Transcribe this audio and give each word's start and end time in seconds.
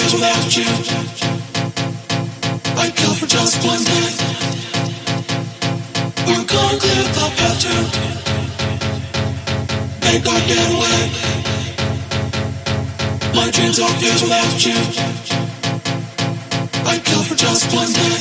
years 0.00 0.12
without 0.14 0.56
you. 0.56 0.64
I'd 2.80 2.94
kill 2.96 3.14
for 3.14 3.26
just 3.26 3.56
one 3.64 3.82
day. 3.84 4.08
We're 6.26 6.46
gonna 6.52 6.78
clear 6.82 7.02
the 7.16 7.26
path 7.36 7.58
to 7.64 7.74
make 10.06 10.24
our 10.32 10.42
getaway. 10.48 11.00
My 13.34 13.50
dreams 13.50 13.78
are 13.84 13.94
years 14.00 14.22
without 14.22 14.64
you. 14.66 14.78
I'd 16.90 17.02
kill 17.04 17.22
for 17.28 17.36
just 17.36 17.64
one 17.74 17.92
day. 17.92 18.16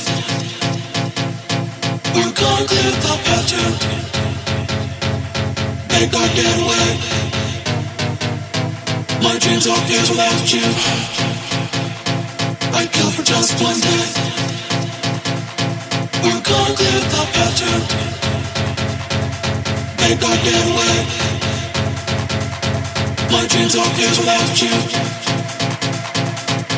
We're 2.15 2.33
gonna 2.41 2.69
clear 2.71 2.91
the 3.05 3.15
path 3.25 3.45
to 3.51 3.61
make 5.93 6.13
our 6.19 6.29
getaway. 6.37 6.87
My 9.23 9.35
dreams 9.39 9.65
are 9.67 9.81
years 9.87 10.09
without 10.09 10.53
you. 10.53 11.38
I'd 12.71 12.91
kill 12.91 13.11
for 13.11 13.23
just 13.23 13.61
one 13.61 13.79
day. 13.79 14.05
We're 16.23 16.41
gonna 16.41 16.75
clear 16.75 16.99
the 17.13 17.23
to 17.59 17.71
make 20.01 20.21
our. 20.45 20.99
My 23.31 23.45
dreams 23.47 23.75
are 23.75 23.91
without 24.19 24.61
you. 24.61 24.75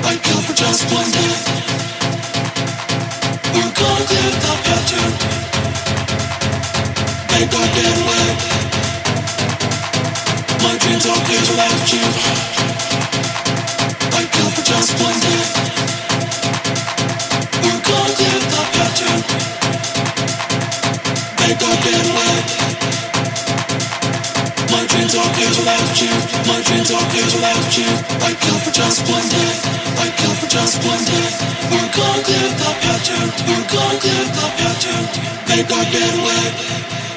I'd 0.08 0.22
kill 0.24 0.42
for 0.48 0.54
just 0.54 0.84
one 0.94 1.12
day. 1.12 1.34
We're 3.54 3.74
gonna 3.82 4.06
clear 4.10 4.30
the 4.46 4.56
make 7.32 7.54
our 7.60 7.70
getaway. 7.76 8.26
My 10.64 10.74
dreams 10.78 11.06
are 11.06 11.22
years 11.30 11.50
without 11.50 11.94
you. 11.94 12.06
Clear 12.52 12.71
make 35.62 35.72
our 35.72 35.86
getaway. 35.92 36.44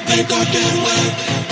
Make 0.09 0.31
our 0.31 0.45
getaway. 0.45 1.44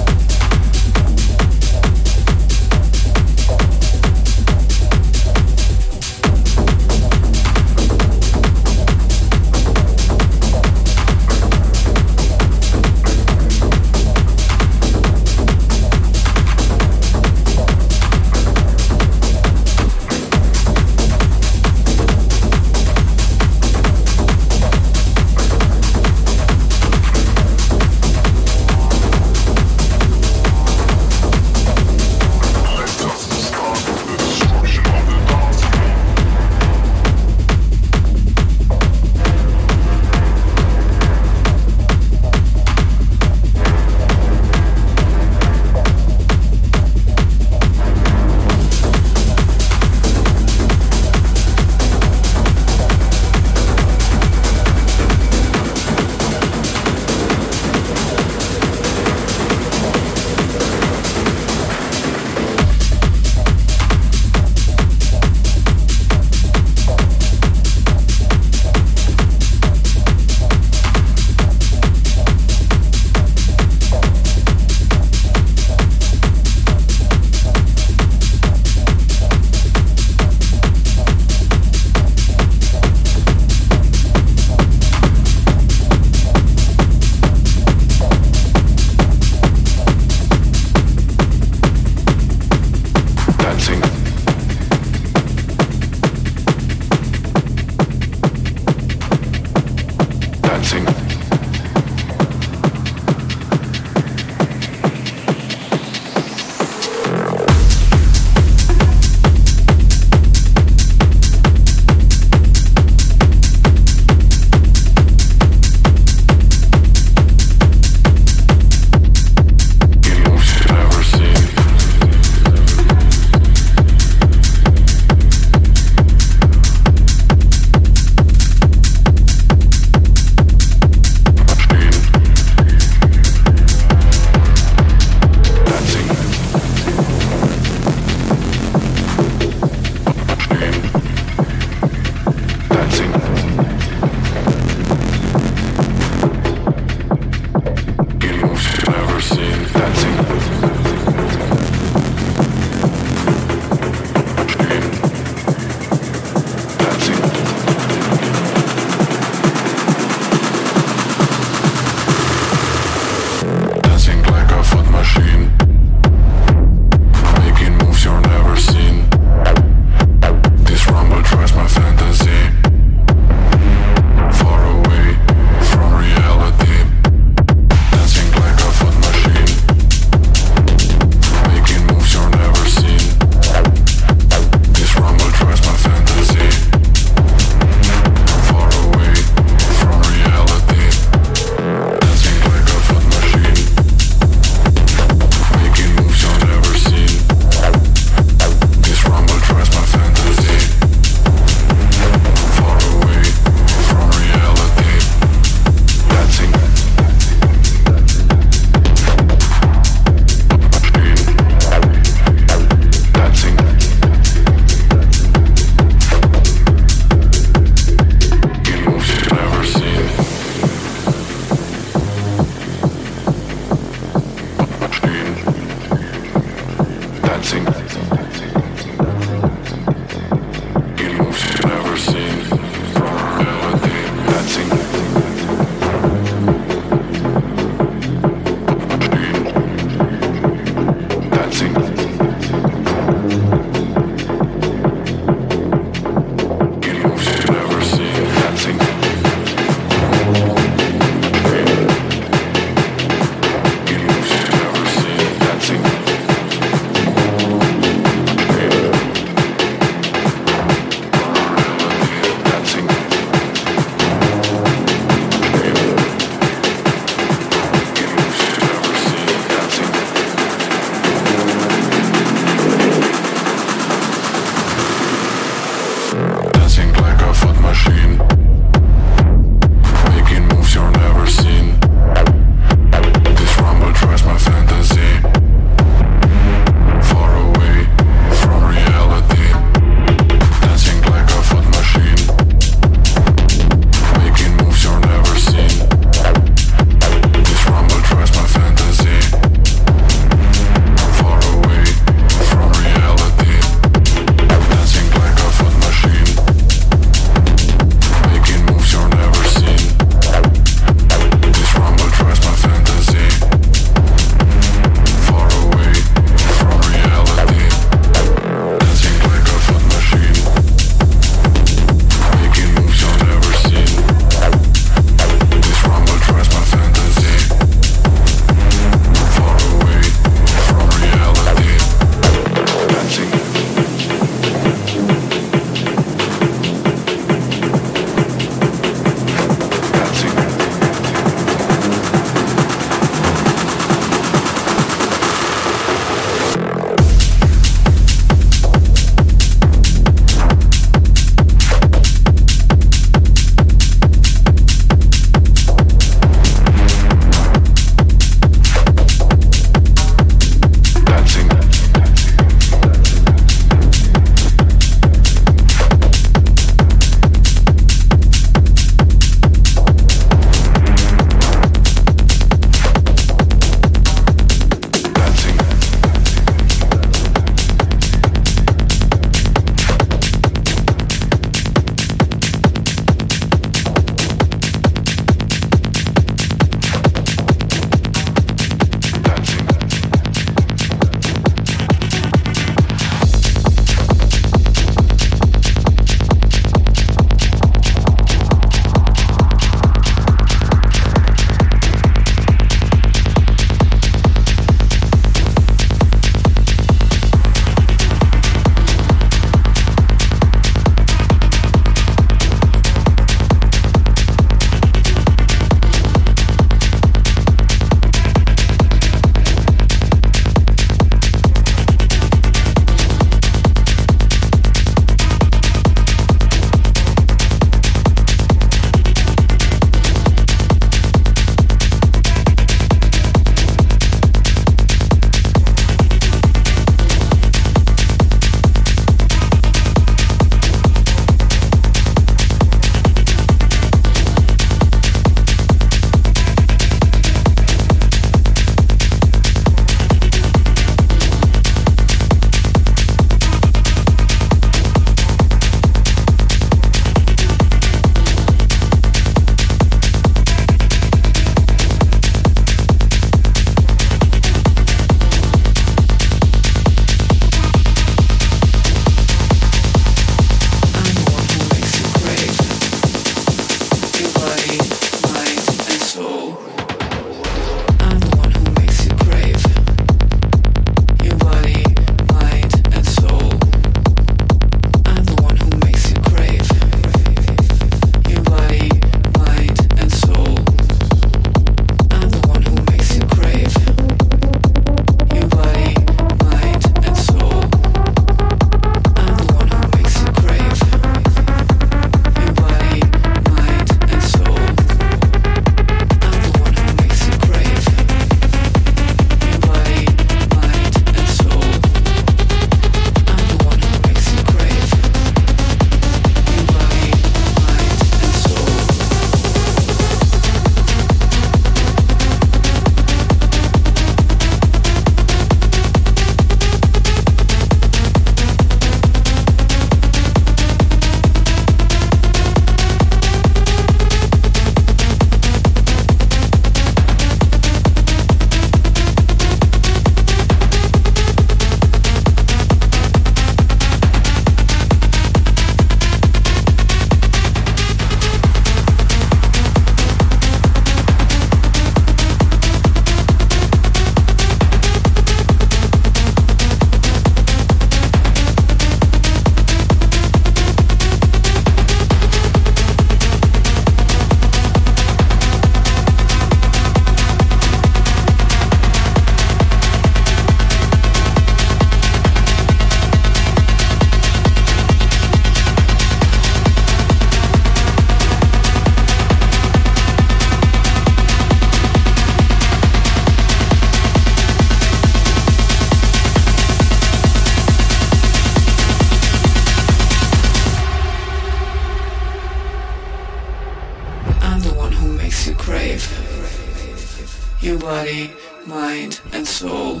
Body, 597.96 598.32
mind, 598.64 599.20
and 599.34 599.46
soul. 599.46 600.00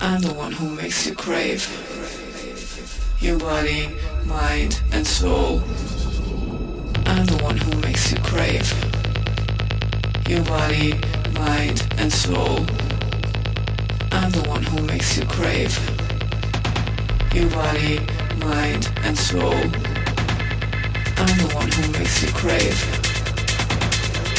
I'm 0.00 0.20
the 0.20 0.32
one 0.32 0.52
who 0.52 0.68
makes 0.70 1.04
you 1.04 1.12
crave. 1.12 1.62
Your 3.18 3.36
body, 3.36 3.90
mind, 4.24 4.80
and 4.92 5.04
soul. 5.04 5.60
I'm 7.04 7.26
the 7.26 7.40
one 7.42 7.56
who 7.56 7.72
makes 7.80 8.12
you 8.12 8.18
crave. 8.30 8.68
Your 10.28 10.44
body, 10.44 10.92
mind, 11.34 11.78
and 11.98 12.12
soul. 12.12 12.58
I'm 14.12 14.30
the 14.30 14.44
one 14.46 14.62
who 14.62 14.80
makes 14.82 15.18
you 15.18 15.26
crave. 15.26 15.74
Your 17.34 17.50
body, 17.50 17.98
mind, 18.38 18.84
and 19.02 19.18
soul. 19.18 19.60
I'm 21.22 21.36
the 21.42 21.50
one 21.60 21.70
who 21.76 21.84
makes 21.98 22.22
you 22.22 22.30
crave. 22.40 22.78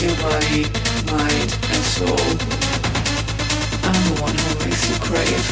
Your 0.01 0.15
body, 0.23 0.86
mind, 1.11 1.51
and 1.73 1.83
soul. 1.95 2.27
I'm 3.87 4.01
the 4.07 4.15
one 4.21 4.35
who 4.43 4.51
makes 4.65 4.83
you 4.89 4.95
crave. 5.07 5.45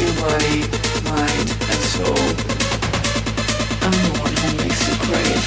Your 0.00 0.14
body, 0.22 0.58
mind, 1.04 1.48
and 1.72 1.82
soul. 1.94 2.24
I'm 3.84 3.96
the 4.06 4.12
one 4.24 4.34
who 4.40 4.48
makes 4.60 4.82
you 4.88 4.94
crave. 5.06 5.44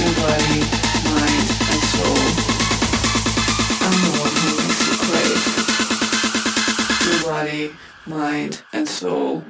Your 0.00 0.12
body, 0.22 0.60
mind, 1.10 1.48
and 1.72 1.82
soul. 1.94 2.22
I'm 3.86 3.98
the 4.04 4.12
one 4.24 4.34
who 4.42 4.50
makes 4.60 4.82
you 4.88 4.96
crave. 5.06 5.42
Your 7.06 7.20
body, 7.30 7.64
mind, 8.06 8.62
and 8.72 8.86
soul. 8.88 9.42